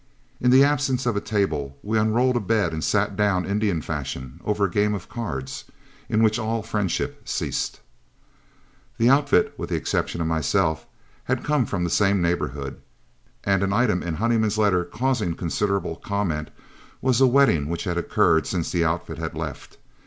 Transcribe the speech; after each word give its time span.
In 0.39 0.49
the 0.49 0.63
absence 0.63 1.05
of 1.05 1.15
a 1.15 1.21
table, 1.21 1.77
we 1.83 1.95
unrolled 1.99 2.35
a 2.35 2.39
bed 2.39 2.73
and 2.73 2.83
sat 2.83 3.15
down 3.15 3.45
Indian 3.45 3.83
fashion 3.83 4.41
over 4.43 4.65
a 4.65 4.71
game 4.71 4.95
of 4.95 5.07
cards 5.07 5.65
in 6.09 6.23
which 6.23 6.39
all 6.39 6.63
friendship 6.63 7.29
ceased. 7.29 7.79
The 8.97 9.09
outfit, 9.11 9.53
with 9.59 9.69
the 9.69 9.75
exception 9.75 10.19
of 10.19 10.25
myself, 10.25 10.87
had 11.25 11.43
come 11.43 11.67
from 11.67 11.83
the 11.83 11.91
same 11.91 12.19
neighborhood, 12.19 12.81
and 13.43 13.61
an 13.61 13.73
item 13.73 14.01
in 14.01 14.15
Honeyman's 14.15 14.57
letter 14.57 14.83
causing 14.85 15.35
considerable 15.35 15.97
comment 15.97 16.49
was 16.99 17.21
a 17.21 17.27
wedding 17.27 17.69
which 17.69 17.83
had 17.83 17.99
occurred 17.99 18.47
since 18.47 18.71
the 18.71 18.83
outfit 18.83 19.19
had 19.19 19.35
left. 19.35 19.77